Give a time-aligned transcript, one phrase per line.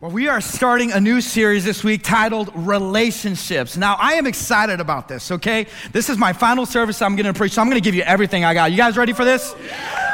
[0.00, 3.76] Well, we are starting a new series this week titled Relationships.
[3.76, 5.66] Now, I am excited about this, okay?
[5.92, 8.54] This is my final service I'm gonna preach, so I'm gonna give you everything I
[8.54, 8.70] got.
[8.70, 9.54] You guys ready for this?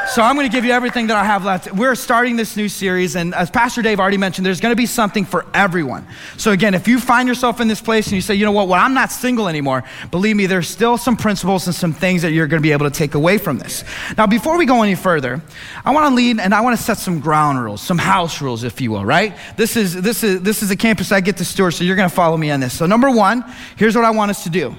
[0.09, 1.71] So, I'm gonna give you everything that I have left.
[1.73, 5.25] We're starting this new series, and as Pastor Dave already mentioned, there's gonna be something
[5.25, 6.07] for everyone.
[6.37, 8.67] So, again, if you find yourself in this place and you say, you know what,
[8.67, 12.31] well, I'm not single anymore, believe me, there's still some principles and some things that
[12.31, 13.83] you're gonna be able to take away from this.
[14.17, 15.41] Now, before we go any further,
[15.83, 18.91] I wanna lead and I wanna set some ground rules, some house rules, if you
[18.91, 19.35] will, right?
[19.55, 22.09] This is this is this is a campus I get to steward, so you're going
[22.09, 22.73] to follow me on this.
[22.73, 23.43] So number one,
[23.75, 24.75] here's what I want us to do.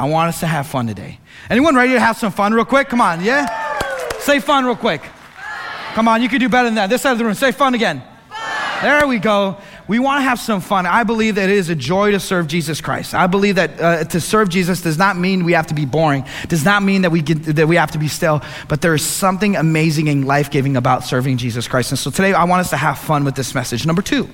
[0.00, 1.18] I want us to have fun today.
[1.50, 2.88] Anyone ready to have some fun, real quick?
[2.88, 3.67] Come on, yeah.
[4.28, 5.00] Say fun, real quick.
[5.94, 6.90] Come on, you can do better than that.
[6.90, 8.02] This side of the room, say fun again.
[8.82, 9.56] There we go.
[9.88, 10.84] We want to have some fun.
[10.84, 13.14] I believe that it is a joy to serve Jesus Christ.
[13.14, 16.26] I believe that uh, to serve Jesus does not mean we have to be boring.
[16.46, 18.42] Does not mean that we get, that we have to be still.
[18.68, 21.92] But there is something amazing and life giving about serving Jesus Christ.
[21.92, 23.86] And so today I want us to have fun with this message.
[23.86, 24.28] Number two.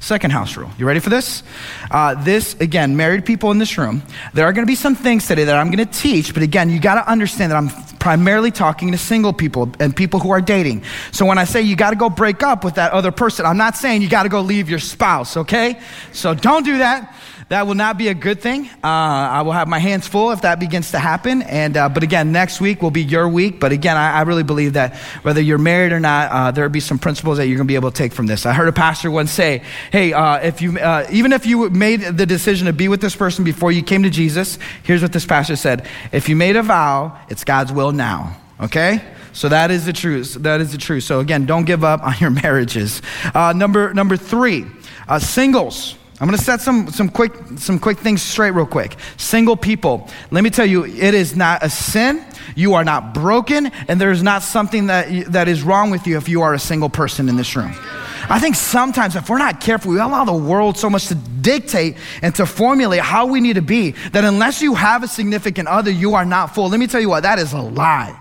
[0.00, 0.70] Second house rule.
[0.78, 1.42] You ready for this?
[1.90, 5.26] Uh, this, again, married people in this room, there are going to be some things
[5.28, 8.50] today that I'm going to teach, but again, you got to understand that I'm primarily
[8.50, 10.84] talking to single people and people who are dating.
[11.12, 13.58] So when I say you got to go break up with that other person, I'm
[13.58, 15.78] not saying you got to go leave your spouse, okay?
[16.12, 17.14] So don't do that.
[17.50, 18.66] That will not be a good thing.
[18.66, 21.42] Uh, I will have my hands full if that begins to happen.
[21.42, 23.58] And uh, but again, next week will be your week.
[23.58, 26.70] But again, I, I really believe that whether you're married or not, uh, there will
[26.70, 28.46] be some principles that you're going to be able to take from this.
[28.46, 32.02] I heard a pastor once say, "Hey, uh, if you uh, even if you made
[32.02, 35.26] the decision to be with this person before you came to Jesus, here's what this
[35.26, 39.02] pastor said: If you made a vow, it's God's will now." Okay.
[39.32, 40.34] So that is the truth.
[40.34, 41.02] That is the truth.
[41.02, 43.02] So again, don't give up on your marriages.
[43.34, 44.66] Uh, number number three,
[45.08, 45.96] uh, singles.
[46.20, 48.96] I'm going to set some, some, quick, some quick things straight, real quick.
[49.16, 52.22] Single people, let me tell you, it is not a sin.
[52.54, 56.28] You are not broken, and there's not something that, that is wrong with you if
[56.28, 57.72] you are a single person in this room.
[58.28, 61.96] I think sometimes, if we're not careful, we allow the world so much to dictate
[62.20, 65.90] and to formulate how we need to be that unless you have a significant other,
[65.90, 66.68] you are not full.
[66.68, 68.14] Let me tell you what, that is a lie.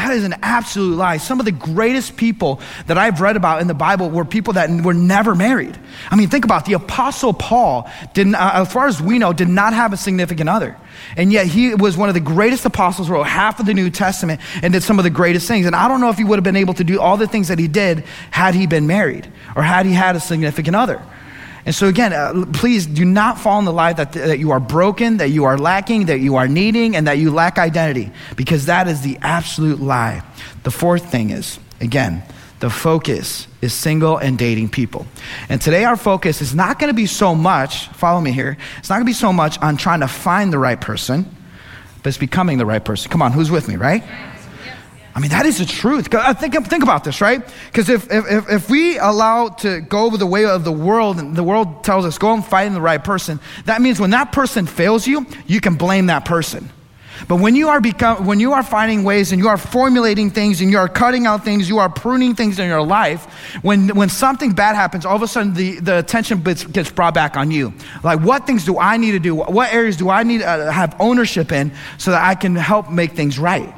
[0.00, 1.18] That is an absolute lie.
[1.18, 4.70] Some of the greatest people that I've read about in the Bible were people that
[4.82, 5.78] were never married.
[6.10, 6.64] I mean, think about it.
[6.64, 10.48] the Apostle Paul, didn't, uh, as far as we know, did not have a significant
[10.48, 10.74] other.
[11.18, 14.40] And yet he was one of the greatest apostles, wrote half of the New Testament,
[14.62, 15.66] and did some of the greatest things.
[15.66, 17.48] And I don't know if he would have been able to do all the things
[17.48, 21.02] that he did had he been married or had he had a significant other.
[21.66, 24.60] And so, again, uh, please do not fall in the lie that, that you are
[24.60, 28.66] broken, that you are lacking, that you are needing, and that you lack identity, because
[28.66, 30.22] that is the absolute lie.
[30.62, 32.22] The fourth thing is, again,
[32.60, 35.06] the focus is single and dating people.
[35.48, 38.88] And today, our focus is not going to be so much, follow me here, it's
[38.88, 41.24] not going to be so much on trying to find the right person,
[42.02, 43.10] but it's becoming the right person.
[43.10, 44.02] Come on, who's with me, right?
[45.14, 46.08] I mean, that is the truth.
[46.38, 47.42] Think, think about this, right?
[47.66, 51.34] Because if, if, if we allow to go with the way of the world, and
[51.34, 54.66] the world tells us, go and find the right person, that means when that person
[54.66, 56.70] fails you, you can blame that person.
[57.28, 60.60] But when you are become, when you are finding ways and you are formulating things
[60.60, 63.24] and you are cutting out things, you are pruning things in your life,
[63.62, 67.14] when, when something bad happens, all of a sudden the, the attention gets, gets brought
[67.14, 67.74] back on you.
[68.02, 69.34] Like, what things do I need to do?
[69.34, 72.90] What areas do I need to uh, have ownership in so that I can help
[72.90, 73.74] make things right?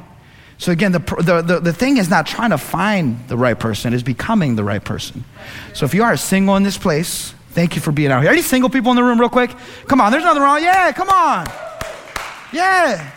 [0.63, 0.99] So again, the,
[1.45, 4.81] the, the, thing is not trying to find the right person, is becoming the right
[4.81, 5.25] person.
[5.73, 8.31] So if you are single in this place, thank you for being out here.
[8.31, 9.53] Any single people in the room real quick?
[9.87, 10.63] Come on, there's nothing wrong.
[10.63, 11.47] Yeah, come on.
[12.53, 13.11] Yeah.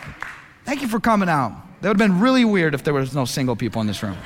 [0.65, 1.53] Thank you for coming out.
[1.79, 4.17] That would have been really weird if there was no single people in this room.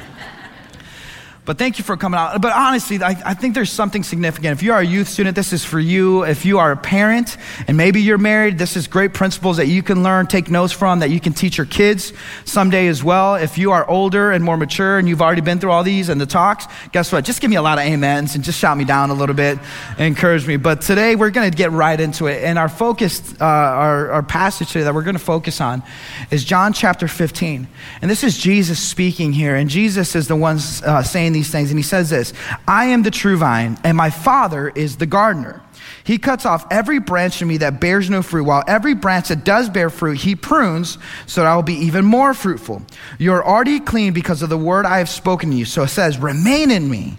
[1.43, 2.39] But thank you for coming out.
[2.39, 4.51] But honestly, I, I, think there's something significant.
[4.51, 6.23] If you are a youth student, this is for you.
[6.23, 7.35] If you are a parent
[7.67, 10.99] and maybe you're married, this is great principles that you can learn, take notes from,
[10.99, 12.13] that you can teach your kids
[12.45, 13.33] someday as well.
[13.33, 16.21] If you are older and more mature and you've already been through all these and
[16.21, 17.25] the talks, guess what?
[17.25, 19.57] Just give me a lot of amens and just shout me down a little bit
[19.97, 20.57] and encourage me.
[20.57, 22.43] But today we're going to get right into it.
[22.43, 25.81] And our focus, uh, our, our passage today that we're going to focus on
[26.29, 27.67] is John chapter 15.
[28.03, 29.55] And this is Jesus speaking here.
[29.55, 32.33] And Jesus is the one uh, saying, saying these things, and he says this
[32.67, 35.61] I am the true vine, and my Father is the gardener.
[36.03, 39.45] He cuts off every branch in me that bears no fruit, while every branch that
[39.45, 40.97] does bear fruit, he prunes
[41.27, 42.81] so that I will be even more fruitful.
[43.19, 45.65] You're already clean because of the word I have spoken to you.
[45.65, 47.17] So it says, Remain in me,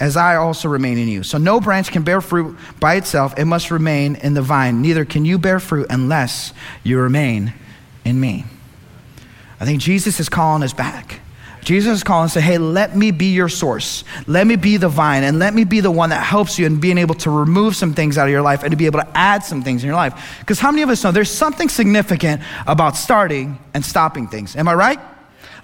[0.00, 1.22] as I also remain in you.
[1.22, 4.80] So no branch can bear fruit by itself, it must remain in the vine.
[4.80, 6.52] Neither can you bear fruit unless
[6.82, 7.52] you remain
[8.04, 8.44] in me.
[9.60, 11.20] I think Jesus is calling us back.
[11.66, 14.04] Jesus is calling say, hey, let me be your source.
[14.28, 16.78] Let me be the vine and let me be the one that helps you in
[16.78, 19.18] being able to remove some things out of your life and to be able to
[19.18, 20.36] add some things in your life.
[20.38, 24.54] Because how many of us know there's something significant about starting and stopping things?
[24.54, 25.00] Am I right?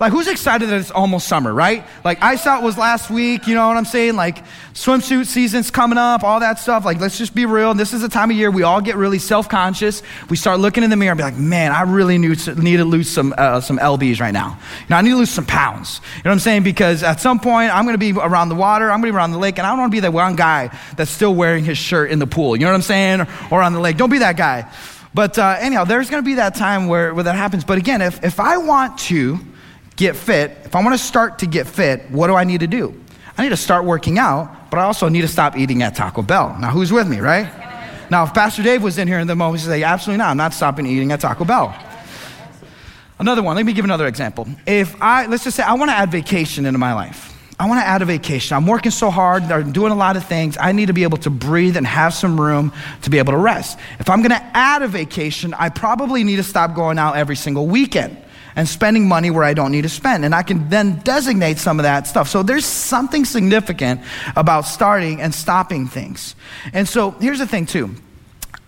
[0.00, 1.84] Like, who's excited that it's almost summer, right?
[2.04, 4.16] Like, Ice Out was last week, you know what I'm saying?
[4.16, 4.44] Like,
[4.74, 6.84] swimsuit season's coming up, all that stuff.
[6.84, 7.74] Like, let's just be real.
[7.74, 10.02] This is the time of year we all get really self conscious.
[10.28, 12.78] We start looking in the mirror and be like, man, I really need to, need
[12.78, 14.58] to lose some, uh, some LBs right now.
[14.80, 16.00] You know, I need to lose some pounds.
[16.16, 16.62] You know what I'm saying?
[16.64, 19.16] Because at some point, I'm going to be around the water, I'm going to be
[19.16, 21.64] around the lake, and I don't want to be that one guy that's still wearing
[21.64, 22.56] his shirt in the pool.
[22.56, 23.20] You know what I'm saying?
[23.20, 23.96] Or, or on the lake.
[23.96, 24.70] Don't be that guy.
[25.14, 27.64] But uh, anyhow, there's going to be that time where, where that happens.
[27.64, 29.38] But again, if, if I want to,
[30.02, 32.66] get fit, if I want to start to get fit, what do I need to
[32.66, 33.00] do?
[33.38, 36.22] I need to start working out, but I also need to stop eating at Taco
[36.22, 36.56] Bell.
[36.60, 37.50] Now, who's with me, right?
[38.10, 40.30] Now, if Pastor Dave was in here in the moment, he'd say, absolutely not.
[40.30, 41.74] I'm not stopping eating at Taco Bell.
[43.18, 44.46] Another one, let me give another example.
[44.66, 47.30] If I, let's just say, I want to add vacation into my life.
[47.58, 48.56] I want to add a vacation.
[48.56, 50.56] I'm working so hard, I'm doing a lot of things.
[50.58, 52.72] I need to be able to breathe and have some room
[53.02, 53.78] to be able to rest.
[54.00, 57.36] If I'm going to add a vacation, I probably need to stop going out every
[57.36, 58.21] single weekend
[58.56, 60.24] and spending money where I don't need to spend.
[60.24, 62.28] And I can then designate some of that stuff.
[62.28, 64.00] So there's something significant
[64.36, 66.34] about starting and stopping things.
[66.72, 67.94] And so here's the thing, too,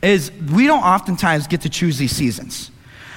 [0.02, 2.70] is we don't oftentimes get to choose these seasons.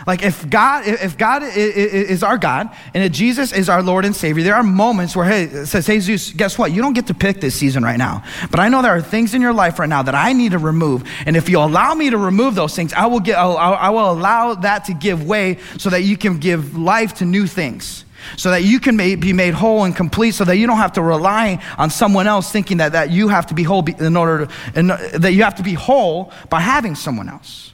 [0.07, 4.15] Like if God, if God is our God and if Jesus is our Lord and
[4.15, 6.71] Savior, there are moments where hey, it says, hey Zeus, guess what?
[6.71, 8.23] You don't get to pick this season right now.
[8.49, 10.59] But I know there are things in your life right now that I need to
[10.59, 11.03] remove.
[11.25, 14.55] And if you allow me to remove those things, I will get, I will allow
[14.55, 18.05] that to give way so that you can give life to new things
[18.35, 21.01] so that you can be made whole and complete, so that you don't have to
[21.01, 24.79] rely on someone else thinking that, that you have to be whole in order to,
[24.79, 27.73] in, that you have to be whole by having someone else.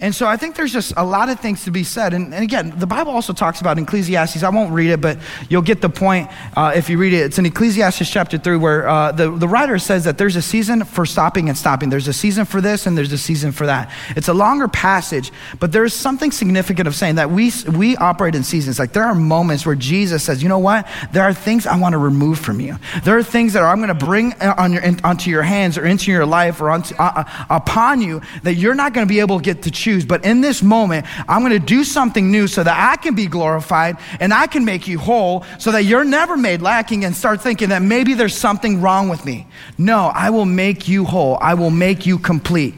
[0.00, 2.14] And so I think there's just a lot of things to be said.
[2.14, 4.44] And, and again, the Bible also talks about Ecclesiastes.
[4.44, 5.18] I won't read it, but
[5.48, 7.22] you'll get the point uh, if you read it.
[7.22, 10.84] It's in Ecclesiastes chapter 3 where uh, the, the writer says that there's a season
[10.84, 11.90] for stopping and stopping.
[11.90, 13.90] There's a season for this and there's a season for that.
[14.10, 18.44] It's a longer passage, but there's something significant of saying that we, we operate in
[18.44, 18.78] seasons.
[18.78, 20.86] Like there are moments where Jesus says, you know what?
[21.10, 22.76] There are things I want to remove from you.
[23.02, 25.84] There are things that I'm going to bring on your, in, onto your hands or
[25.84, 29.18] into your life or onto, uh, uh upon you that you're not going to be
[29.18, 30.04] able to get to choose choose.
[30.04, 33.26] But in this moment, I'm going to do something new so that I can be
[33.26, 37.40] glorified and I can make you whole so that you're never made lacking and start
[37.40, 39.46] thinking that maybe there's something wrong with me.
[39.78, 41.38] No, I will make you whole.
[41.40, 42.74] I will make you complete.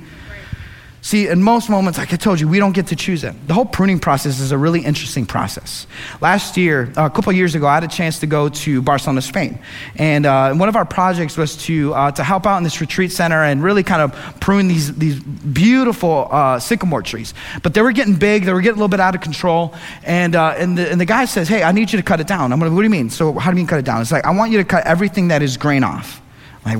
[1.02, 3.34] See, in most moments, like I told you, we don't get to choose it.
[3.46, 5.86] The whole pruning process is a really interesting process.
[6.20, 9.22] Last year, uh, a couple years ago, I had a chance to go to Barcelona,
[9.22, 9.58] Spain.
[9.96, 13.12] And uh, one of our projects was to, uh, to help out in this retreat
[13.12, 17.32] center and really kind of prune these, these beautiful uh, sycamore trees.
[17.62, 19.74] But they were getting big, they were getting a little bit out of control.
[20.04, 22.26] And, uh, and, the, and the guy says, Hey, I need you to cut it
[22.26, 22.52] down.
[22.52, 23.08] I'm like, What do you mean?
[23.08, 24.02] So, how do you mean cut it down?
[24.02, 26.20] It's like, I want you to cut everything that is grain off.
[26.64, 26.78] Like,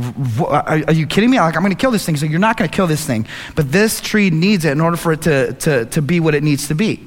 [0.88, 1.40] are, you kidding me?
[1.40, 2.16] Like, I'm going to kill this thing.
[2.16, 3.26] So you're not going to kill this thing.
[3.56, 6.42] But this tree needs it in order for it to, to, to be what it
[6.42, 7.06] needs to be.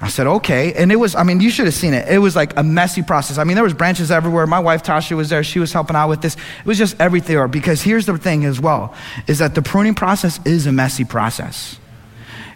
[0.00, 0.74] I said, okay.
[0.74, 2.06] And it was, I mean, you should have seen it.
[2.08, 3.38] It was like a messy process.
[3.38, 4.46] I mean, there was branches everywhere.
[4.46, 5.42] My wife, Tasha, was there.
[5.42, 6.34] She was helping out with this.
[6.34, 7.48] It was just everything.
[7.48, 8.94] Because here's the thing as well,
[9.26, 11.78] is that the pruning process is a messy process.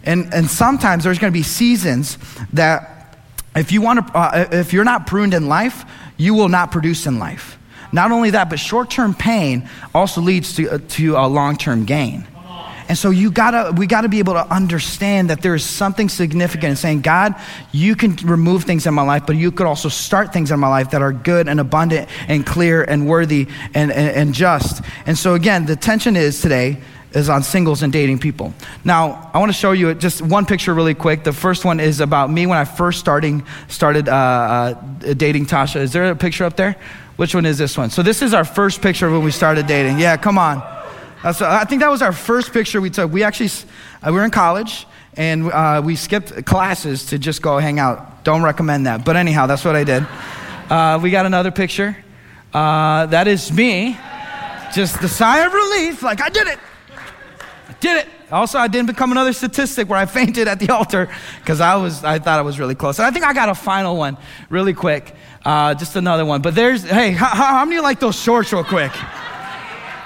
[0.05, 2.19] And, and sometimes there's going to be seasons
[2.53, 3.19] that
[3.56, 5.84] if you want to, uh, if you're not pruned in life,
[6.17, 7.58] you will not produce in life.
[7.93, 11.85] Not only that, but short term pain also leads to, uh, to a long term
[11.85, 12.27] gain.
[12.91, 16.70] And so you gotta, we gotta be able to understand that there is something significant
[16.70, 17.37] in saying, God,
[17.70, 20.67] you can remove things in my life, but you could also start things in my
[20.67, 24.82] life that are good and abundant and clear and worthy and, and, and just.
[25.06, 26.81] And so again, the tension is today
[27.13, 28.53] is on singles and dating people.
[28.85, 31.23] Now, I want to show you just one picture really quick.
[31.23, 35.77] The first one is about me when I first starting, started uh, uh, dating Tasha.
[35.77, 36.77] Is there a picture up there?
[37.20, 37.91] Which one is this one?
[37.91, 39.98] So this is our first picture when we started dating.
[39.98, 40.60] Yeah, come on.
[41.22, 43.12] That's, I think that was our first picture we took.
[43.12, 43.50] We actually,
[44.03, 44.86] uh, we were in college
[45.19, 48.24] and uh, we skipped classes to just go hang out.
[48.24, 49.05] Don't recommend that.
[49.05, 50.06] But anyhow, that's what I did.
[50.70, 51.94] Uh, we got another picture.
[52.55, 53.98] Uh, that is me.
[54.72, 56.58] Just the sigh of relief, like I did it.
[57.69, 58.08] I did it.
[58.32, 61.08] Also, I didn't become another statistic where I fainted at the altar
[61.41, 62.99] because I was I thought I was really close.
[62.99, 64.17] And I think I got a final one
[64.49, 65.15] really quick.
[65.44, 66.43] Uh, just another one.
[66.43, 68.93] But there's, hey, how, how many like those shorts real quick?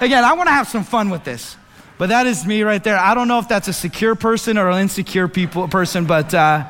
[0.01, 1.57] Again, I want to have some fun with this.
[1.99, 2.99] But that is me right there.
[2.99, 6.65] I don't know if that's a secure person or an insecure people person, but uh,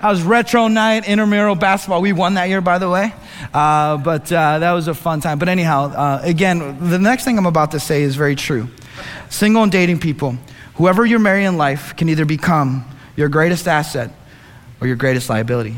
[0.00, 2.00] I was retro night, intramural basketball.
[2.00, 3.12] We won that year, by the way.
[3.52, 5.38] Uh, but uh, that was a fun time.
[5.38, 8.68] But anyhow, uh, again, the next thing I'm about to say is very true.
[9.28, 10.36] Single and dating people,
[10.80, 14.10] whoever you marry in life can either become your greatest asset
[14.80, 15.76] or your greatest liability.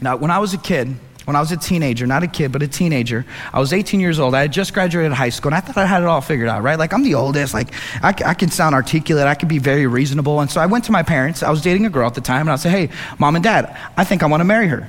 [0.00, 0.94] Now, when I was a kid,
[1.24, 4.20] when I was a teenager, not a kid, but a teenager, I was 18 years
[4.20, 4.36] old.
[4.36, 6.62] I had just graduated high school, and I thought I had it all figured out,
[6.62, 6.78] right?
[6.78, 7.54] Like, I'm the oldest.
[7.54, 9.26] Like, I, I can sound articulate.
[9.26, 10.40] I can be very reasonable.
[10.40, 11.42] And so I went to my parents.
[11.42, 13.76] I was dating a girl at the time, and I said, hey, mom and dad,
[13.96, 14.88] I think I want to marry her.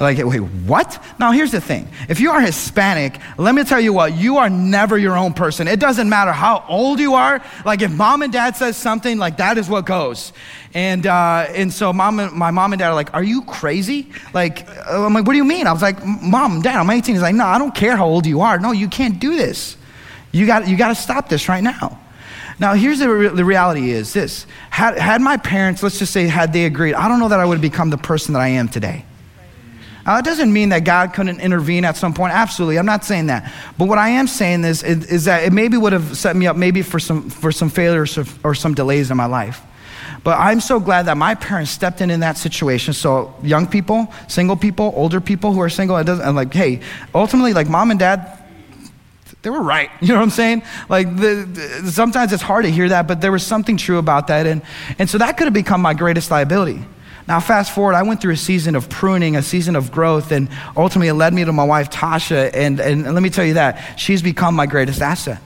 [0.00, 1.02] Like, wait, what?
[1.18, 1.88] Now, here's the thing.
[2.08, 5.66] If you are Hispanic, let me tell you what, you are never your own person.
[5.66, 7.44] It doesn't matter how old you are.
[7.64, 10.32] Like, if mom and dad says something, like, that is what goes.
[10.72, 14.12] And, uh, and so mom and, my mom and dad are like, are you crazy?
[14.32, 15.66] Like, uh, I'm like, what do you mean?
[15.66, 17.16] I was like, mom, dad, I'm 18.
[17.16, 18.60] He's like, no, I don't care how old you are.
[18.60, 19.76] No, you can't do this.
[20.30, 21.98] You got, you got to stop this right now.
[22.60, 24.46] Now, here's the, re- the reality is this.
[24.70, 27.44] Had, had my parents, let's just say, had they agreed, I don't know that I
[27.44, 29.04] would have become the person that I am today.
[30.08, 32.32] Now, it doesn't mean that God couldn't intervene at some point.
[32.32, 33.52] Absolutely, I'm not saying that.
[33.76, 36.46] But what I am saying is, is, is that it maybe would have set me
[36.46, 39.60] up maybe for some, for some failures or, or some delays in my life.
[40.24, 42.94] But I'm so glad that my parents stepped in in that situation.
[42.94, 46.80] So young people, single people, older people who are single, and like, hey,
[47.14, 48.38] ultimately, like mom and dad,
[49.42, 49.90] they were right.
[50.00, 50.62] You know what I'm saying?
[50.88, 51.46] Like the,
[51.82, 54.62] the, sometimes it's hard to hear that, but there was something true about that, and
[54.98, 56.82] and so that could have become my greatest liability.
[57.28, 60.48] Now, fast forward, I went through a season of pruning, a season of growth, and
[60.74, 62.50] ultimately it led me to my wife, Tasha.
[62.54, 65.38] And, and, let me tell you that she's become my greatest asset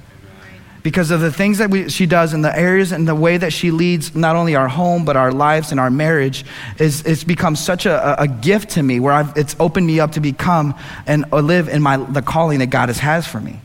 [0.84, 3.52] because of the things that we, she does and the areas and the way that
[3.52, 6.44] she leads not only our home but our lives and our marriage
[6.78, 10.12] is it's become such a, a gift to me where I've, it's opened me up
[10.12, 10.74] to become
[11.06, 13.60] and uh, live in my the calling that god has, has for me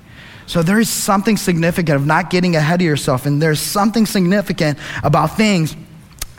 [0.45, 4.77] so there is something significant of not getting ahead of yourself and there's something significant
[5.03, 5.75] about things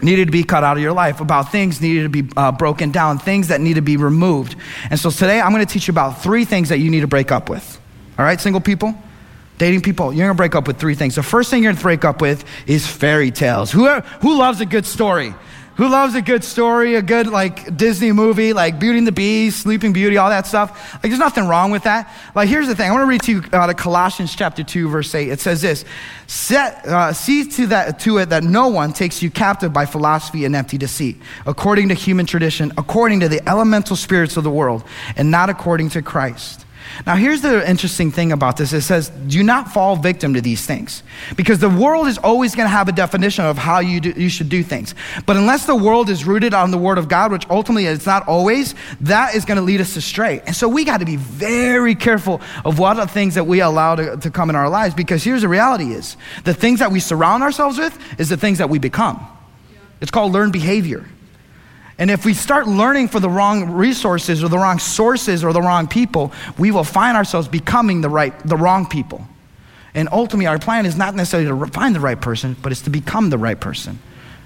[0.03, 2.91] needed to be cut out of your life, about things needed to be uh, broken
[2.91, 4.57] down, things that need to be removed.
[4.91, 7.09] And so today I'm going to teach you about three things that you need to
[7.09, 7.81] break up with.
[8.19, 8.95] All right, single people?
[9.59, 11.17] Dating people, you're gonna break up with three things.
[11.17, 13.73] The first thing you're gonna break up with is fairy tales.
[13.73, 15.35] Who, who loves a good story?
[15.79, 19.61] Who loves a good story, a good like Disney movie, like Beauty and the Beast,
[19.61, 20.93] Sleeping Beauty, all that stuff?
[20.95, 22.13] Like, there's nothing wrong with that.
[22.35, 22.91] Like, here's the thing.
[22.91, 25.29] I want to read to you out of Colossians chapter 2, verse 8.
[25.29, 25.85] It says this
[26.27, 30.45] Set, uh, See to, that, to it that no one takes you captive by philosophy
[30.45, 31.17] and empty deceit,
[31.47, 34.83] according to human tradition, according to the elemental spirits of the world,
[35.15, 36.67] and not according to Christ.
[37.07, 40.67] Now, here's the interesting thing about this it says, do not fall victim to these
[40.67, 41.03] things.
[41.37, 44.29] Because the world is always going to have a definition of how you, do, you
[44.29, 44.95] should do things.
[45.27, 48.27] But unless the world is rooted on the Word of God, which ultimately it's not
[48.29, 50.41] always, that is going to lead us astray.
[50.47, 53.95] And so we got to be very careful of what are things that we allow
[53.97, 54.95] to, to come in our lives.
[54.95, 58.59] Because here's the reality is the things that we surround ourselves with is the things
[58.59, 59.27] that we become.
[60.01, 61.05] It's called learned behavior.
[61.99, 65.61] And if we start learning for the wrong resources or the wrong sources or the
[65.61, 69.27] wrong people, we will find ourselves becoming the right, the wrong people.
[69.95, 72.91] And ultimately, our plan is not necessarily to find the right person, but it's to
[72.91, 73.99] become the right person.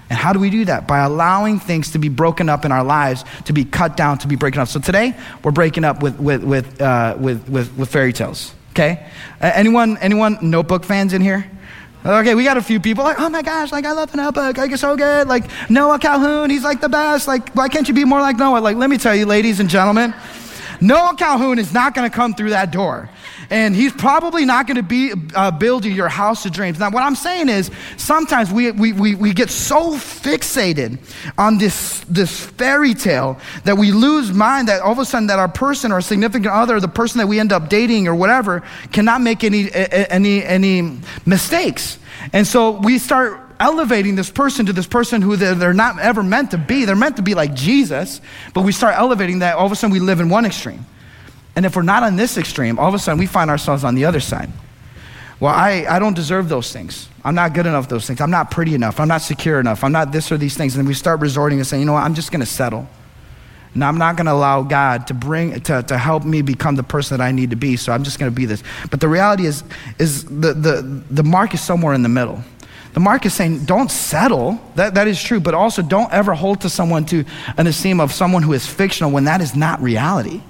[0.09, 0.87] And how do we do that?
[0.87, 4.27] By allowing things to be broken up in our lives, to be cut down, to
[4.27, 4.67] be broken up.
[4.67, 8.53] So today, we're breaking up with, with, with, uh, with, with, with fairy tales.
[8.71, 9.05] Okay?
[9.39, 11.49] Uh, anyone, anyone notebook fans in here?
[12.05, 14.57] Okay, we got a few people like, oh my gosh, like I love the notebook,
[14.57, 15.27] like it's so good.
[15.27, 17.29] Like Noah Calhoun, he's like the best.
[17.29, 18.59] Like, why can't you be more like Noah?
[18.59, 20.13] Like, let me tell you, ladies and gentlemen,
[20.81, 23.09] Noah Calhoun is not gonna come through that door
[23.49, 26.79] and he's probably not going to be uh, your house of dreams.
[26.79, 30.97] Now, what I'm saying is sometimes we, we, we, we get so fixated
[31.37, 35.39] on this, this fairy tale that we lose mind that all of a sudden that
[35.39, 39.21] our person or significant other, the person that we end up dating or whatever, cannot
[39.21, 41.99] make any, any, any mistakes.
[42.31, 46.51] And so we start elevating this person to this person who they're not ever meant
[46.51, 46.85] to be.
[46.85, 48.21] They're meant to be like Jesus,
[48.53, 49.55] but we start elevating that.
[49.55, 50.85] All of a sudden, we live in one extreme.
[51.55, 53.95] And if we're not on this extreme, all of a sudden we find ourselves on
[53.95, 54.49] the other side.
[55.39, 57.09] Well, I, I don't deserve those things.
[57.23, 58.21] I'm not good enough those things.
[58.21, 58.99] I'm not pretty enough.
[58.99, 59.83] I'm not secure enough.
[59.83, 60.75] I'm not this or these things.
[60.75, 62.87] And we start resorting to saying, you know what, I'm just going to settle.
[63.73, 66.83] And I'm not going to allow God to bring to, to help me become the
[66.83, 67.75] person that I need to be.
[67.75, 68.63] So I'm just going to be this.
[68.91, 69.63] But the reality is,
[69.97, 72.43] is the, the, the mark is somewhere in the middle.
[72.93, 74.61] The mark is saying, don't settle.
[74.75, 75.39] That, that is true.
[75.39, 77.25] But also, don't ever hold to someone to
[77.57, 80.41] an esteem of someone who is fictional when that is not reality.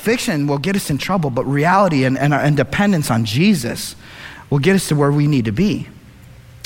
[0.00, 3.94] Fiction will get us in trouble, but reality and, and, and dependence on Jesus
[4.48, 5.86] will get us to where we need to be.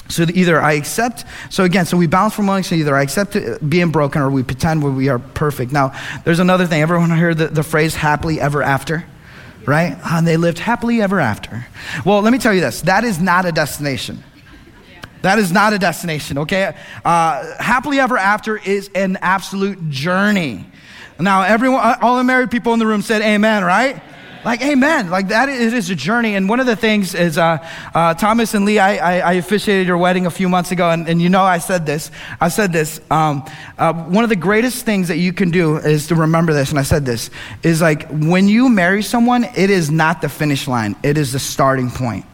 [0.09, 3.37] So either I accept, so again, so we bounce from one extreme, either I accept
[3.69, 5.73] being broken or we pretend we are perfect.
[5.73, 6.83] Now, there's another thing.
[6.83, 9.05] Everyone heard the, the phrase happily ever after?
[9.67, 9.97] Right?
[10.05, 11.67] Ah, and they lived happily ever after.
[12.05, 14.23] Well, let me tell you this that is not a destination.
[15.23, 16.77] That is not a destination, okay?
[17.03, 20.67] Uh, happily ever after is an absolute journey.
[21.19, 24.03] Now, everyone, all the married people in the room said amen, right?
[24.45, 25.09] Like, amen.
[25.09, 26.35] Like, that it is a journey.
[26.35, 29.87] And one of the things is, uh, uh, Thomas and Lee, I, I, I, officiated
[29.87, 32.11] your wedding a few months ago, and, and you know I said this.
[32.41, 33.01] I said this.
[33.11, 33.45] Um,
[33.79, 36.79] uh, one of the greatest things that you can do is to remember this, and
[36.79, 37.31] I said this,
[37.63, 41.39] is like when you marry someone, it is not the finish line, it is the
[41.39, 42.27] starting point.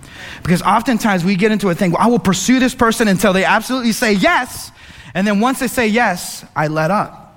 [0.42, 3.44] Because oftentimes we get into a thing, well, I will pursue this person until they
[3.44, 4.72] absolutely say yes.
[5.14, 7.29] And then once they say yes, I let up.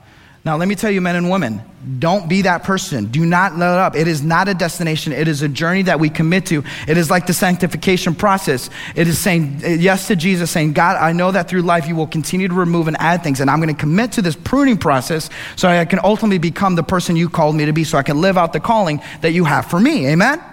[0.46, 1.62] Now, let me tell you, men and women,
[2.00, 3.06] don't be that person.
[3.06, 3.96] Do not let up.
[3.96, 5.14] It is not a destination.
[5.14, 6.66] It is a journey that we commit to.
[6.86, 8.70] It is like the sanctification process.
[8.94, 12.08] It is saying yes to Jesus, saying, God, I know that through life you will
[12.08, 15.30] continue to remove and add things, and I'm going to commit to this pruning process
[15.56, 18.20] so I can ultimately become the person you called me to be, so I can
[18.20, 20.08] live out the calling that you have for me.
[20.08, 20.44] Amen?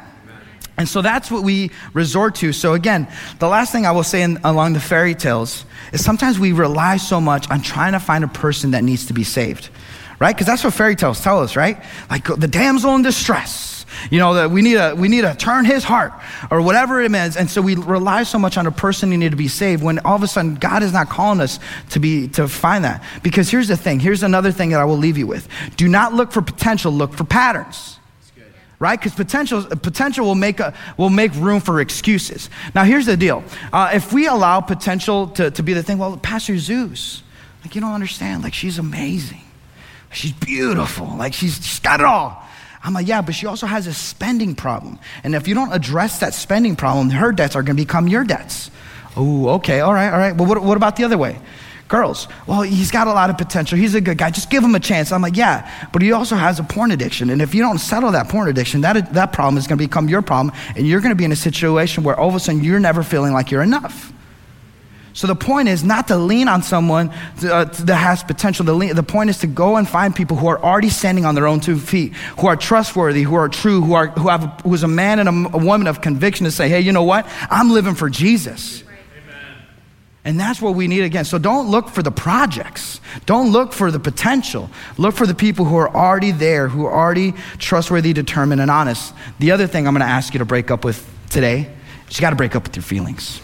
[0.80, 2.54] And so that's what we resort to.
[2.54, 3.06] So, again,
[3.38, 6.96] the last thing I will say in, along the fairy tales is sometimes we rely
[6.96, 9.68] so much on trying to find a person that needs to be saved
[10.18, 10.34] right?
[10.34, 11.82] Because that's what fairy tales tell us, right?
[12.10, 13.87] Like the damsel in distress.
[14.10, 16.12] You know, that we need to we need to turn his heart
[16.50, 17.37] or whatever it is.
[17.38, 19.99] And so we rely so much on a person who need to be saved when
[20.00, 21.58] all of a sudden God is not calling us
[21.90, 23.02] to be to find that.
[23.22, 25.49] Because here's the thing, here's another thing that I will leave you with.
[25.76, 28.00] Do not look for potential, look for patterns
[28.80, 28.99] right?
[28.99, 32.50] Because potential, potential will make, a, will make room for excuses.
[32.75, 33.44] Now, here's the deal.
[33.72, 37.22] Uh, if we allow potential to, to be the thing, well, Pastor Zeus,
[37.62, 38.42] like, you don't understand.
[38.42, 39.42] Like, she's amazing.
[40.12, 41.06] She's beautiful.
[41.16, 42.42] Like she's, she's got it all.
[42.82, 44.99] I'm like, yeah, but she also has a spending problem.
[45.22, 48.25] And if you don't address that spending problem, her debts are going to become your
[48.25, 48.70] debts.
[49.16, 50.34] Oh, okay, all right, all right.
[50.34, 51.38] Well, what, what about the other way?
[51.90, 53.76] Girls, well, he's got a lot of potential.
[53.76, 54.30] He's a good guy.
[54.30, 55.11] Just give him a chance.
[55.11, 57.30] I'm like, yeah, but he also has a porn addiction.
[57.30, 60.09] And if you don't settle that porn addiction, that, that problem is going to become
[60.09, 60.54] your problem.
[60.76, 63.02] And you're going to be in a situation where all of a sudden you're never
[63.02, 64.12] feeling like you're enough.
[65.14, 68.64] So the point is not to lean on someone to, uh, that has potential.
[68.64, 71.35] The, lean, the point is to go and find people who are already standing on
[71.35, 74.73] their own two feet, who are trustworthy, who are true, who are who have who
[74.75, 77.26] is a man and a, a woman of conviction to say, hey, you know what?
[77.50, 78.85] I'm living for Jesus.
[80.25, 81.25] And that's what we need again.
[81.25, 83.00] So don't look for the projects.
[83.25, 84.69] Don't look for the potential.
[84.99, 89.15] Look for the people who are already there, who are already trustworthy, determined, and honest.
[89.39, 91.71] The other thing I'm going to ask you to break up with today
[92.09, 93.41] is you got to break up with your feelings.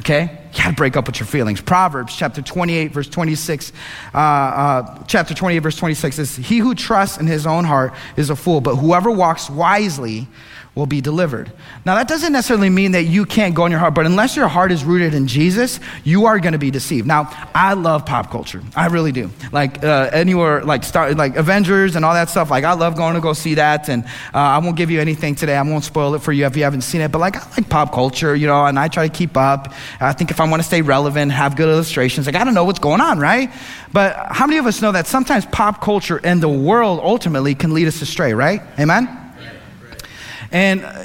[0.00, 0.38] Okay?
[0.52, 1.60] You gotta break up with your feelings.
[1.60, 3.72] Proverbs chapter 28, verse 26.
[4.14, 8.30] Uh, uh, chapter 28, verse 26 is He who trusts in his own heart is
[8.30, 10.28] a fool, but whoever walks wisely
[10.76, 11.50] will be delivered.
[11.86, 14.46] Now, that doesn't necessarily mean that you can't go in your heart, but unless your
[14.46, 17.06] heart is rooted in Jesus, you are going to be deceived.
[17.06, 18.62] Now, I love pop culture.
[18.76, 19.30] I really do.
[19.52, 22.50] Like uh, anywhere, like start, like Avengers and all that stuff.
[22.50, 25.34] Like I love going to go see that, and uh, I won't give you anything
[25.34, 25.56] today.
[25.56, 27.10] I won't spoil it for you if you haven't seen it.
[27.10, 29.72] But like I like pop culture, you know, and I try to keep up.
[29.98, 32.64] I think if I want to stay relevant, have good illustrations, I got to know
[32.64, 33.50] what's going on, right?
[33.94, 37.72] But how many of us know that sometimes pop culture and the world ultimately can
[37.72, 38.60] lead us astray, right?
[38.78, 39.25] Amen.
[40.50, 41.04] And uh,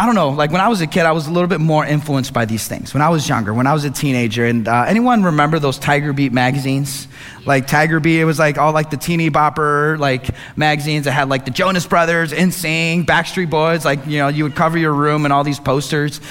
[0.00, 1.84] I don't know, like when I was a kid, I was a little bit more
[1.84, 2.94] influenced by these things.
[2.94, 6.14] When I was younger, when I was a teenager, and uh, anyone remember those Tiger
[6.14, 7.06] Beat magazines?
[7.44, 11.28] Like Tiger Beat, it was like all like the teeny bopper like magazines that had
[11.28, 13.84] like the Jonas Brothers, NSYNC, Backstreet Boys.
[13.84, 16.22] Like you know, you would cover your room and all these posters,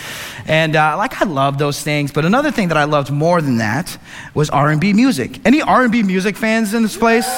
[0.47, 2.11] and uh, like I loved those things.
[2.11, 3.99] But another thing that I loved more than that
[4.33, 5.45] was R&B music.
[5.45, 7.29] Any R&B music fans in this place?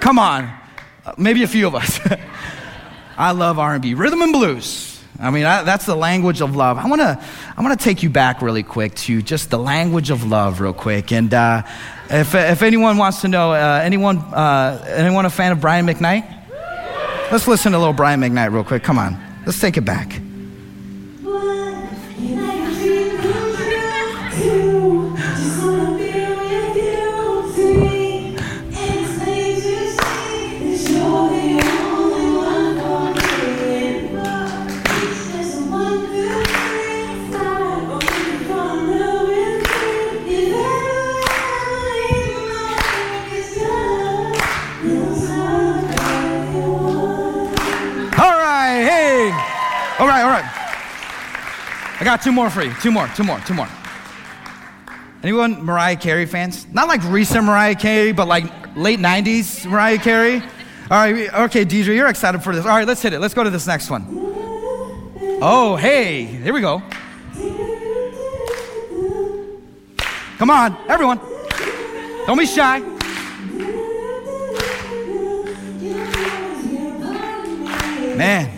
[0.00, 0.44] Come on,
[1.04, 2.00] uh, maybe a few of us.
[3.18, 4.96] I love R&B, rhythm and blues.
[5.18, 6.76] I mean, I, that's the language of love.
[6.76, 7.22] I want to
[7.56, 10.74] I want to take you back really quick to just the language of love, real
[10.74, 11.10] quick.
[11.10, 11.62] And uh,
[12.10, 16.32] if, if anyone wants to know, uh, anyone uh, anyone a fan of Brian McKnight?
[17.32, 18.82] Let's listen to a little Brian McKnight real quick.
[18.82, 20.20] Come on, let's take it back.
[52.16, 52.72] Got two more for you.
[52.80, 53.68] Two more, two more, two more.
[55.22, 56.66] Anyone Mariah Carey fans?
[56.72, 60.40] Not like recent Mariah Carey, but like late 90s Mariah Carey?
[60.90, 62.64] All right, okay, Deidre, you're excited for this.
[62.64, 63.18] All right, let's hit it.
[63.18, 64.06] Let's go to this next one.
[65.42, 66.82] Oh, hey, here we go.
[70.38, 71.20] Come on, everyone.
[72.26, 72.80] Don't be shy.
[78.16, 78.55] Man,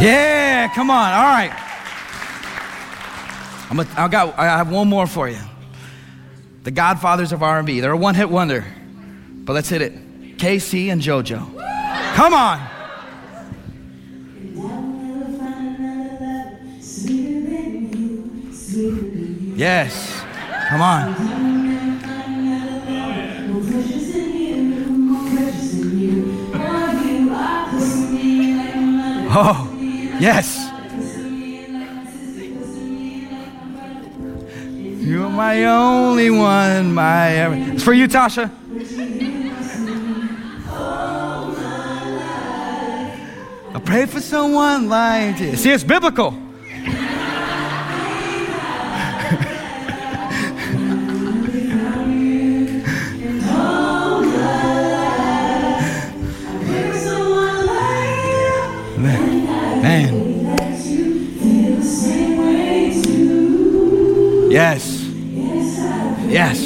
[0.00, 1.12] Yeah, come on.
[1.12, 1.52] All right.
[3.70, 4.38] I'm a, I got.
[4.38, 5.38] I have one more for you.
[6.62, 7.80] The Godfathers of R&B.
[7.80, 8.64] They're a one-hit wonder,
[9.44, 10.38] but let's hit it.
[10.38, 12.14] K-Ci and JoJo.
[12.14, 12.60] Come on.
[19.56, 20.22] Yes.
[20.68, 21.14] Come on.
[29.30, 29.67] Oh,
[30.20, 30.70] yes.
[35.00, 37.62] You're my only one, my every.
[37.74, 38.50] It's for you, Tasha.
[43.74, 45.56] I pray for someone like you.
[45.56, 46.47] See, it's biblical.
[64.50, 65.02] Yes.
[66.26, 66.58] Yes.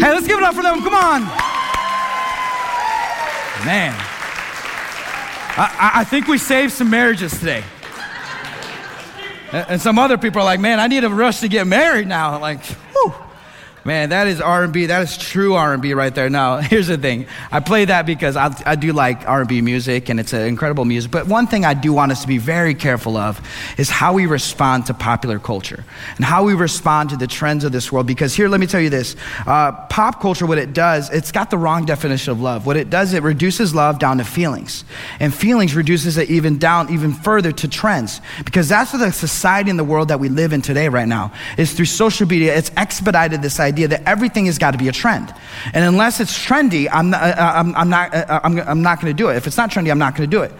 [0.00, 0.82] Hey, let's give it up for them.
[0.82, 1.22] Come on.
[3.64, 3.94] Man.
[5.56, 7.64] I, I think we saved some marriages today.
[9.52, 12.38] And some other people are like, man, I need a rush to get married now.
[12.38, 12.60] Like.
[13.86, 14.86] Man, that is R&B.
[14.86, 16.30] That is true R&B right there.
[16.30, 17.26] Now, here's the thing.
[17.52, 21.10] I play that because I, I do like R&B music, and it's an incredible music.
[21.10, 24.24] But one thing I do want us to be very careful of is how we
[24.24, 25.84] respond to popular culture
[26.16, 28.06] and how we respond to the trends of this world.
[28.06, 29.16] Because here, let me tell you this.
[29.46, 32.64] Uh, pop culture, what it does, it's got the wrong definition of love.
[32.64, 34.84] What it does, it reduces love down to feelings.
[35.20, 38.22] And feelings reduces it even down, even further to trends.
[38.46, 41.32] Because that's what the society in the world that we live in today right now
[41.58, 42.56] is through social media.
[42.56, 45.34] It's expedited this idea idea that everything has got to be a trend.
[45.72, 49.14] And unless it's trendy, I'm not, uh, I'm, I'm not, uh, I'm, I'm not going
[49.14, 49.36] to do it.
[49.36, 50.52] If it's not trendy, I'm not going to do it.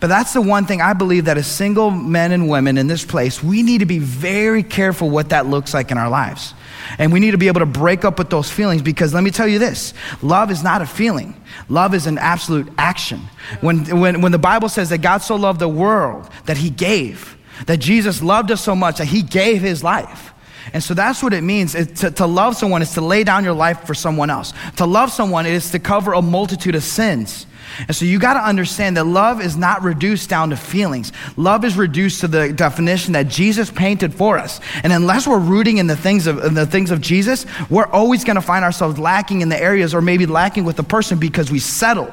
[0.00, 3.04] But that's the one thing I believe that as single men and women in this
[3.04, 6.54] place, we need to be very careful what that looks like in our lives.
[6.98, 9.30] And we need to be able to break up with those feelings because let me
[9.30, 11.34] tell you this love is not a feeling,
[11.68, 13.20] love is an absolute action.
[13.60, 17.36] When, when, when the Bible says that God so loved the world that he gave,
[17.66, 20.31] that Jesus loved us so much that he gave his life.
[20.72, 21.72] And so that's what it means.
[21.72, 24.52] To, to love someone is to lay down your life for someone else.
[24.76, 27.46] To love someone is to cover a multitude of sins.
[27.88, 31.12] And so you got to understand that love is not reduced down to feelings.
[31.36, 34.60] Love is reduced to the definition that Jesus painted for us.
[34.82, 38.36] And unless we're rooting in the things of the things of Jesus, we're always going
[38.36, 41.58] to find ourselves lacking in the areas or maybe lacking with the person because we
[41.58, 42.12] settled.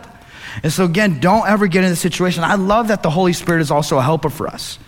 [0.63, 2.43] And so again, don't ever get in the situation.
[2.43, 4.79] I love that the Holy Spirit is also a helper for us.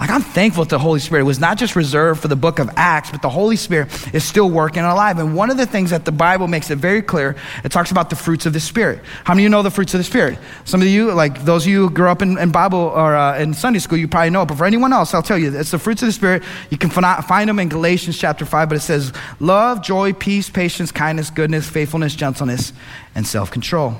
[0.00, 2.58] Like, I'm thankful that the Holy Spirit it was not just reserved for the book
[2.58, 5.18] of Acts, but the Holy Spirit is still working alive.
[5.18, 8.10] And one of the things that the Bible makes it very clear, it talks about
[8.10, 9.00] the fruits of the Spirit.
[9.24, 10.38] How many of you know the fruits of the Spirit?
[10.64, 13.38] Some of you, like those of you who grew up in, in Bible or uh,
[13.38, 14.44] in Sunday school, you probably know.
[14.44, 16.42] But for anyone else, I'll tell you, it's the fruits of the Spirit.
[16.70, 20.90] You can find them in Galatians chapter 5, but it says love, joy, peace, patience,
[20.90, 22.72] kindness, goodness, faithfulness, gentleness,
[23.14, 23.96] and self control.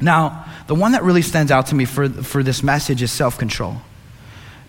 [0.00, 3.38] Now, the one that really stands out to me for, for this message is self
[3.38, 3.76] control.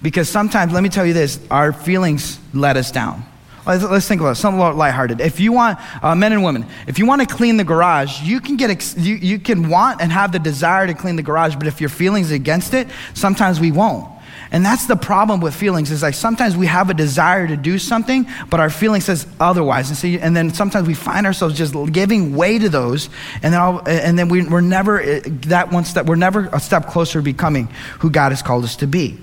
[0.04, 3.26] Because sometimes, let me tell you this, our feelings let us down.
[3.66, 5.22] Let's, let's think about it, something lighthearted.
[5.22, 8.42] If you want, uh, men and women, if you want to clean the garage, you
[8.42, 11.56] can get, ex- you, you can want and have the desire to clean the garage,
[11.56, 14.10] but if your feelings against it, sometimes we won't.
[14.52, 17.80] And that's the problem with feelings is like sometimes we have a desire to do
[17.80, 19.90] something, but our feeling says otherwise.
[19.90, 23.10] And, so, and then sometimes we find ourselves just giving way to those,
[23.42, 26.60] and then, all, and then we, we're never uh, that one step, we're never a
[26.60, 27.68] step closer to becoming
[28.00, 29.18] who God has called us to be.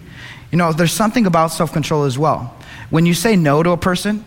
[0.50, 2.54] You know, there's something about self control as well.
[2.90, 4.24] When you say no to a person,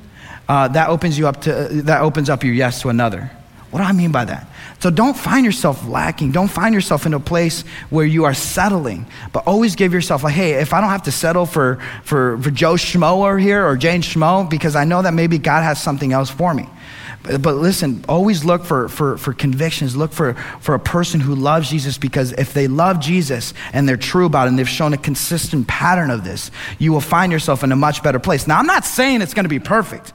[0.48, 1.52] uh, that opens you up to
[1.84, 3.32] that opens up your yes to another.
[3.72, 4.48] What do I mean by that?
[4.80, 6.32] So don't find yourself lacking.
[6.32, 9.08] Don't find yourself in a place where you are settling.
[9.32, 12.52] But always give yourself like, hey, if I don't have to settle for for, for
[12.52, 16.14] Joe Schmo over here or Jane Schmo, because I know that maybe God has something
[16.14, 16.70] else for me.
[17.24, 19.96] But listen, always look for, for, for convictions.
[19.96, 23.96] Look for, for a person who loves Jesus because if they love Jesus and they're
[23.96, 27.64] true about it and they've shown a consistent pattern of this, you will find yourself
[27.64, 28.46] in a much better place.
[28.46, 30.12] Now, I'm not saying it's going to be perfect.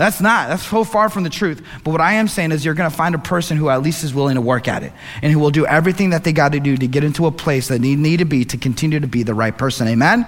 [0.00, 0.48] That's not.
[0.48, 1.62] That's so far from the truth.
[1.84, 4.02] But what I am saying is you're going to find a person who at least
[4.02, 6.60] is willing to work at it and who will do everything that they got to
[6.60, 9.24] do to get into a place that they need to be to continue to be
[9.24, 9.86] the right person.
[9.86, 10.26] Amen?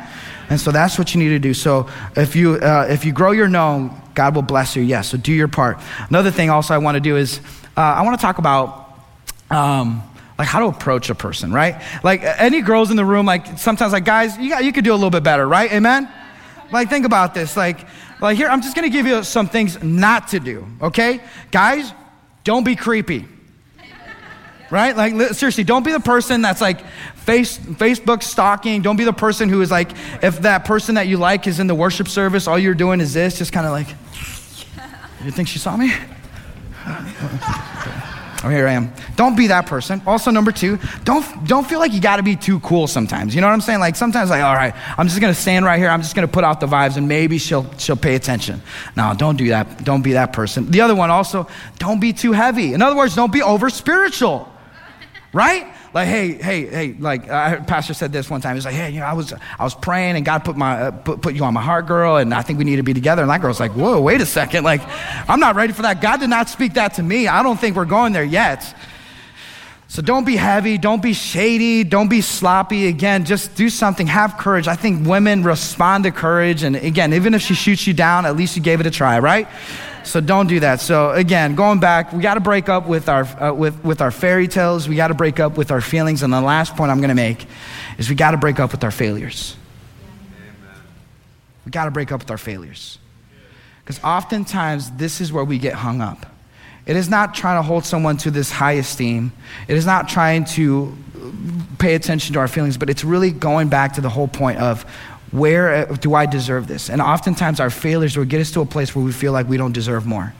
[0.51, 1.55] And so that's what you need to do.
[1.55, 4.83] So if you, uh, if you grow your know, God will bless you.
[4.83, 5.09] Yes.
[5.11, 5.79] So do your part.
[6.09, 7.40] Another thing also I want to do is
[7.77, 8.81] uh, I want to talk about.
[9.51, 10.03] Um,
[10.38, 11.81] like how to approach a person, right?
[12.03, 14.92] Like any girls in the room, like sometimes like guys, you got, you could do
[14.92, 15.70] a little bit better, right?
[15.72, 16.09] Amen.
[16.72, 17.57] Like think about this.
[17.57, 17.87] Like
[18.20, 20.66] like here, I'm just gonna give you some things not to do.
[20.81, 21.20] Okay,
[21.51, 21.92] guys,
[22.44, 23.27] don't be creepy.
[24.73, 24.97] Right?
[24.97, 26.81] Like, seriously, don't be the person that's like
[27.15, 28.81] face, Facebook stalking.
[28.81, 31.67] Don't be the person who is like, if that person that you like is in
[31.67, 33.89] the worship service, all you're doing is this, just kind of like,
[35.25, 35.93] you think she saw me?
[38.45, 38.93] Oh, here I am.
[39.15, 40.03] Don't be that person.
[40.05, 43.37] Also, number two, don't, don't feel like you got to be too cool sometimes.
[43.37, 43.79] You know what I'm saying?
[43.79, 45.89] Like sometimes, like, all right, I'm just going to stand right here.
[45.89, 48.61] I'm just going to put out the vibes and maybe she'll, she'll pay attention.
[48.97, 49.85] No, don't do that.
[49.85, 50.73] Don't be that person.
[50.73, 51.47] The other one also,
[51.79, 52.75] don't be too heavy.
[52.75, 54.52] In other words, don't be over spiritual,
[55.33, 55.73] right?
[55.95, 58.55] like, hey, hey, hey, like, uh, pastor said this one time.
[58.55, 60.90] He's like, hey, you know, I was, I was praying and God put my, uh,
[60.90, 63.21] put, put you on my heart, girl, and I think we need to be together.
[63.21, 64.64] And that girl's like, whoa, wait a second.
[64.64, 64.81] Like,
[65.29, 66.01] I'm not ready for that.
[66.01, 67.29] God did not speak that to me.
[67.29, 68.75] I don't think we're going there yet.
[69.88, 72.87] So don't be heavy, don't be shady, don't be sloppy.
[72.87, 74.66] Again, just do something, have courage.
[74.66, 76.62] I think women respond to courage.
[76.62, 79.18] And again, even if she shoots you down, at least you gave it a try,
[79.18, 79.47] right?
[80.05, 80.81] So don't do that.
[80.81, 84.11] So again, going back, we got to break up with our, uh, with, with our
[84.11, 84.88] fairy tales.
[84.88, 86.23] We got to break up with our feelings.
[86.23, 87.47] And the last point I'm going to make
[87.99, 89.57] is we got to break up with our failures.
[91.65, 92.99] We got to break up with our failures.
[93.85, 96.27] Because oftentimes, this is where we get hung up.
[96.87, 99.33] It is not trying to hold someone to this high esteem.
[99.69, 100.97] It is not trying to
[101.79, 104.85] pay attention to our feelings, but it's really going back to the whole point of
[105.33, 106.88] where uh, do I deserve this?
[106.88, 109.57] And oftentimes our failures will get us to a place where we feel like we
[109.57, 110.33] don't deserve more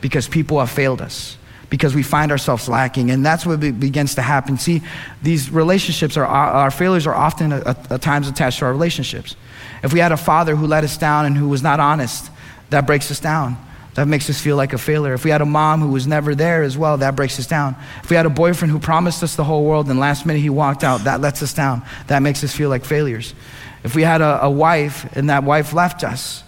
[0.00, 1.36] because people have failed us,
[1.68, 3.10] because we find ourselves lacking.
[3.10, 4.58] And that's what begins to happen.
[4.58, 4.82] See,
[5.22, 9.36] these relationships are, our failures are often at times attached to our relationships.
[9.82, 12.30] If we had a father who let us down and who was not honest,
[12.70, 13.56] that breaks us down.
[13.94, 15.12] That makes us feel like a failure.
[15.12, 17.76] If we had a mom who was never there as well, that breaks us down.
[18.02, 20.48] If we had a boyfriend who promised us the whole world and last minute he
[20.48, 21.82] walked out, that lets us down.
[22.06, 23.34] That makes us feel like failures.
[23.84, 26.44] If we had a, a wife and that wife left us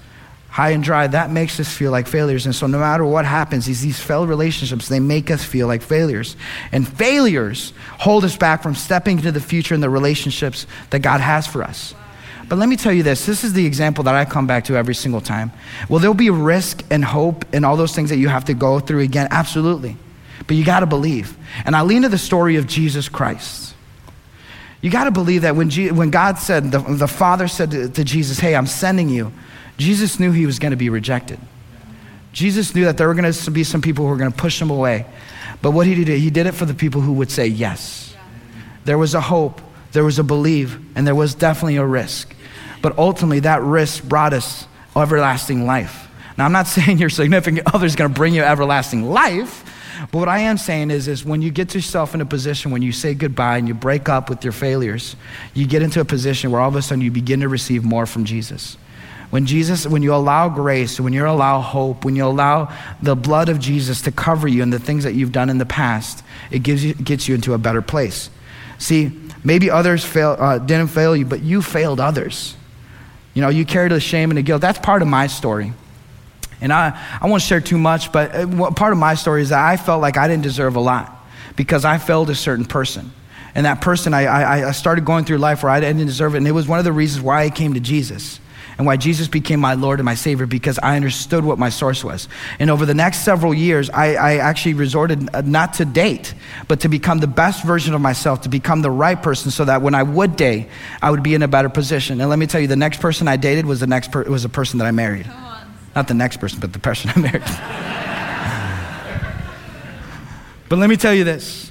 [0.55, 2.47] high and dry, that makes us feel like failures.
[2.47, 5.83] And so no matter what happens, these, these failed relationships, they make us feel like
[5.83, 6.37] failures.
[6.71, 11.21] And failures hold us back from stepping into the future and the relationships that God
[11.21, 11.93] has for us.
[12.49, 14.77] But let me tell you this this is the example that I come back to
[14.77, 15.51] every single time.
[15.89, 18.79] Will there'll be risk and hope and all those things that you have to go
[18.79, 19.27] through again?
[19.33, 19.97] Absolutely.
[20.47, 21.37] But you got to believe.
[21.65, 23.74] And I lean to the story of Jesus Christ.
[24.85, 27.89] You got to believe that when, Je- when God said, the, the Father said to,
[27.89, 29.33] to Jesus, Hey, I'm sending you,
[29.79, 31.39] Jesus knew he was going to be rejected.
[32.35, 34.61] Jesus knew that there were going to be some people who were going to push
[34.61, 35.07] him away.
[35.63, 38.15] But what he did, he did it for the people who would say yes.
[38.85, 42.37] There was a hope, there was a belief, and there was definitely a risk.
[42.83, 46.11] But ultimately, that risk brought us everlasting life.
[46.37, 49.65] Now, I'm not saying your significant other is going to bring you everlasting life,
[50.11, 52.83] but what I am saying is, is when you get yourself in a position when
[52.83, 55.17] you say goodbye and you break up with your failures,
[55.53, 58.07] you get into a position where all of a sudden you begin to receive more
[58.07, 58.77] from Jesus.
[59.31, 63.49] When Jesus, when you allow grace, when you allow hope, when you allow the blood
[63.49, 66.61] of Jesus to cover you and the things that you've done in the past, it
[66.61, 68.31] gives you, gets you into a better place.
[68.79, 69.11] See,
[69.43, 72.57] maybe others fail, uh, didn't fail you, but you failed others.
[73.35, 74.61] You know, you carried the shame and the guilt.
[74.61, 75.73] That's part of my story.
[76.65, 79.63] And I, I won't share too much, but uh, part of my story is that
[79.63, 81.15] I felt like I didn't deserve a lot
[81.57, 83.13] because I failed a certain person.
[83.55, 86.39] And that person, I, I, I started going through life where I didn't deserve it.
[86.39, 88.41] And it was one of the reasons why I came to Jesus
[88.79, 92.03] and why Jesus became my Lord and my Savior because I understood what my source
[92.03, 92.29] was.
[92.59, 96.33] And over the next several years, I, I, actually resorted uh, not to date,
[96.67, 99.83] but to become the best version of myself, to become the right person so that
[99.83, 100.69] when I would date,
[101.03, 102.23] I would be in a better position.
[102.23, 104.47] And let me tell you, the next person I dated was the next per- was
[104.47, 105.31] a person that I married.
[105.95, 107.43] Not the next person, but the person I married.
[110.69, 111.71] but let me tell you this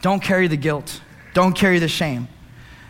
[0.00, 1.00] don't carry the guilt,
[1.34, 2.28] don't carry the shame.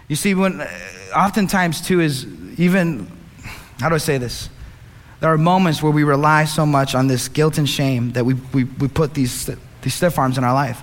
[0.08, 0.68] You see, when uh,
[1.14, 2.26] oftentimes, too, is
[2.58, 3.10] even,
[3.78, 4.48] how do I say this?
[5.20, 8.34] There are moments where we rely so much on this guilt and shame that we,
[8.34, 9.50] we, we put these,
[9.82, 10.80] these stiff arms in our life.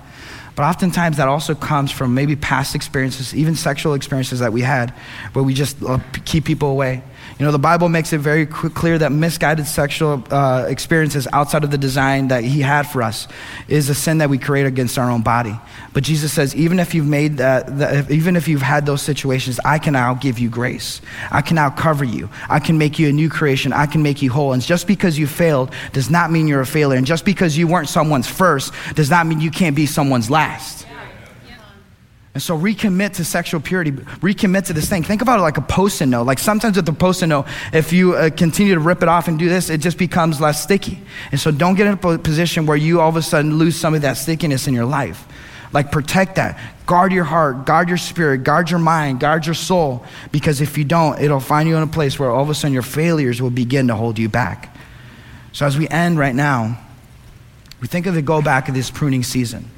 [0.55, 4.91] But oftentimes that also comes from maybe past experiences, even sexual experiences that we had,
[5.33, 7.03] where we just uh, keep people away.
[7.37, 11.71] You know, the Bible makes it very clear that misguided sexual uh, experiences outside of
[11.71, 13.27] the design that He had for us
[13.67, 15.53] is a sin that we create against our own body.
[15.93, 19.59] But Jesus says, even if you've made that, that, even if you've had those situations,
[19.65, 21.01] I can now give you grace.
[21.29, 22.29] I can now cover you.
[22.49, 23.73] I can make you a new creation.
[23.73, 24.53] I can make you whole.
[24.53, 26.97] And just because you failed does not mean you're a failure.
[26.97, 30.85] And just because you weren't someone's first does not mean you can't be someone's last.
[32.35, 35.03] And so recommit to sexual purity, recommit to this thing.
[35.03, 36.23] Think about it like a post-it note.
[36.23, 39.39] Like sometimes with the post-it note, if you uh, continue to rip it off and
[39.39, 40.99] do this, it just becomes less sticky.
[41.31, 43.95] And so don't get in a position where you all of a sudden lose some
[43.95, 45.25] of that stickiness in your life.
[45.71, 46.59] Like protect that.
[46.85, 50.03] Guard your heart, guard your spirit, guard your mind, guard your soul.
[50.33, 52.73] Because if you don't, it'll find you in a place where all of a sudden
[52.73, 54.75] your failures will begin to hold you back.
[55.53, 56.85] So as we end right now,
[57.79, 59.69] we think of the go back of this pruning season.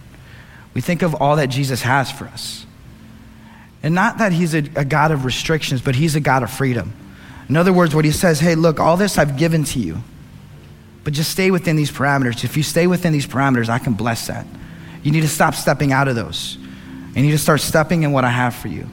[0.78, 2.64] We think of all that Jesus has for us.
[3.82, 6.94] And not that he's a, a God of restrictions, but he's a God of freedom.
[7.50, 9.98] In other words, what he says, hey, look, all this I've given to you,
[11.04, 12.44] but just stay within these parameters.
[12.44, 14.46] If you stay within these parameters, I can bless that.
[15.02, 16.60] You need to stop stepping out of those.
[17.16, 18.88] You need to start stepping in what I have for you.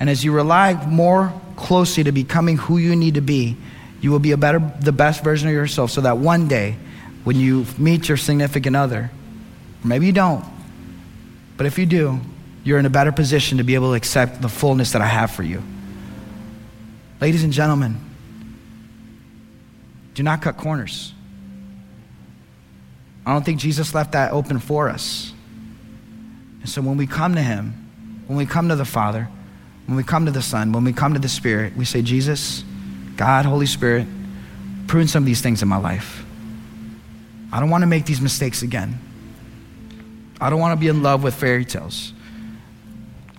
[0.00, 3.58] And as you rely more closely to becoming who you need to be,
[4.00, 6.74] you will be a better, the best version of yourself so that one day
[7.24, 9.10] when you meet your significant other,
[9.84, 10.55] maybe you don't,
[11.56, 12.20] but if you do,
[12.64, 15.30] you're in a better position to be able to accept the fullness that I have
[15.30, 15.62] for you.
[17.20, 18.00] Ladies and gentlemen,
[20.14, 21.12] do not cut corners.
[23.24, 25.32] I don't think Jesus left that open for us.
[26.60, 29.28] And so when we come to Him, when we come to the Father,
[29.86, 32.64] when we come to the Son, when we come to the Spirit, we say, Jesus,
[33.16, 34.06] God, Holy Spirit,
[34.86, 36.24] prune some of these things in my life.
[37.52, 38.98] I don't want to make these mistakes again.
[40.40, 42.12] I don't want to be in love with fairy tales.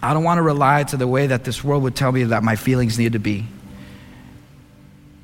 [0.01, 2.43] I don't want to rely to the way that this world would tell me that
[2.43, 3.45] my feelings need to be.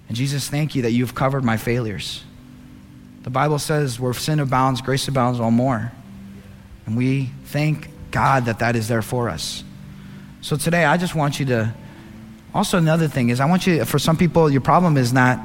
[0.07, 2.23] And Jesus, thank you that you've covered my failures.
[3.23, 5.91] The Bible says where sin abounds, grace abounds all more.
[6.85, 9.63] And we thank God that that is there for us.
[10.41, 11.73] So today, I just want you to.
[12.53, 15.39] Also, another thing is, I want you, for some people, your problem is not,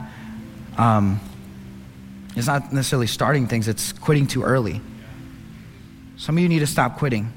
[0.77, 1.21] um,
[2.37, 4.81] it's not necessarily starting things, it's quitting too early.
[6.19, 7.33] Some of you need to stop quitting.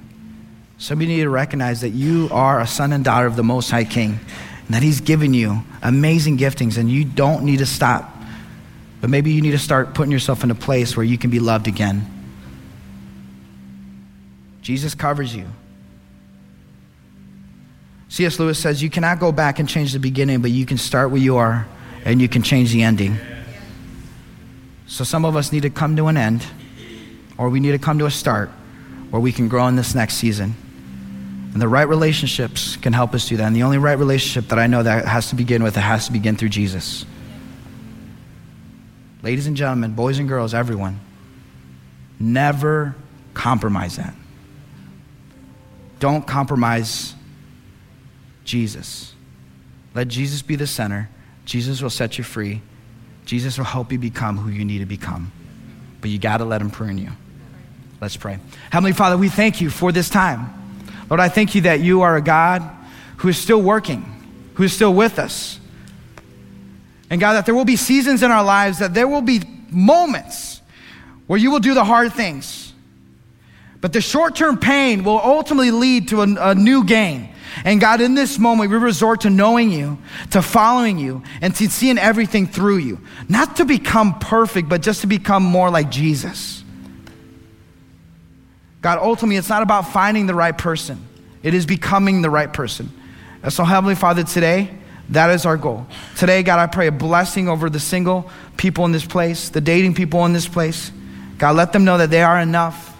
[0.80, 3.44] Some of you need to recognize that you are a son and daughter of the
[3.44, 4.20] Most High King,
[4.66, 8.12] and that He's given you amazing giftings, and you don't need to stop.
[9.00, 11.40] But maybe you need to start putting yourself in a place where you can be
[11.40, 12.08] loved again.
[14.64, 15.46] Jesus covers you.
[18.10, 18.40] C.S.
[18.40, 21.22] Lewis says, You cannot go back and change the beginning, but you can start where
[21.22, 21.68] you are
[22.04, 23.18] and you can change the ending.
[24.88, 26.44] So some of us need to come to an end,
[27.38, 28.50] or we need to come to a start
[29.12, 30.56] where we can grow in this next season.
[31.54, 33.44] And the right relationships can help us do that.
[33.44, 36.08] And the only right relationship that I know that has to begin with, it has
[36.08, 37.06] to begin through Jesus.
[39.22, 41.00] Ladies and gentlemen, boys and girls, everyone,
[42.20, 42.96] never
[43.34, 44.16] compromise that.
[46.00, 47.14] Don't compromise
[48.46, 49.14] Jesus.
[49.94, 51.10] Let Jesus be the center.
[51.46, 52.62] Jesus will set you free.
[53.26, 55.32] Jesus will help you become who you need to become.
[56.00, 57.12] But you got to let him prune you.
[58.02, 58.40] Let's pray.
[58.72, 60.52] Heavenly Father, we thank you for this time.
[61.08, 62.64] Lord, I thank you that you are a God
[63.18, 64.04] who is still working,
[64.56, 65.60] who is still with us.
[67.12, 70.62] And God, that there will be seasons in our lives, that there will be moments
[71.28, 72.74] where you will do the hard things.
[73.82, 77.30] But the short term pain will ultimately lead to a, a new gain.
[77.66, 80.00] And God, in this moment, we resort to knowing you,
[80.32, 83.00] to following you, and to seeing everything through you.
[83.30, 86.61] Not to become perfect, but just to become more like Jesus.
[88.82, 91.08] God, ultimately, it's not about finding the right person,
[91.44, 92.90] it is becoming the right person.
[93.44, 94.70] And so, Heavenly Father, today,
[95.10, 95.88] that is our goal.
[96.16, 99.94] Today, God, I pray a blessing over the single people in this place, the dating
[99.96, 100.92] people in this place.
[101.38, 102.96] God, let them know that they are enough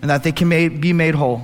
[0.00, 1.42] and that they can be made whole.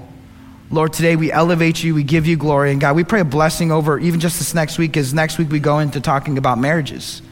[0.70, 2.72] Lord, today we elevate you, we give you glory.
[2.72, 5.50] And God, we pray a blessing over even just this next week, as next week
[5.50, 7.22] we go into talking about marriages.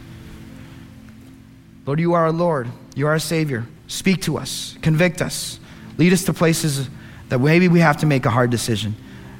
[1.87, 3.67] Lord, you are our Lord, you are our Savior.
[3.87, 5.59] Speak to us, convict us,
[5.99, 6.89] lead us to places
[7.29, 8.95] that maybe we have to make a hard decision.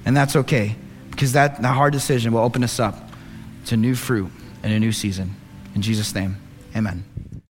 [0.07, 0.77] And that's okay,
[1.11, 3.11] because that, that hard decision will open us up
[3.67, 4.31] to new fruit
[4.63, 5.35] and a new season.
[5.75, 6.37] In Jesus' name,
[6.77, 7.05] amen.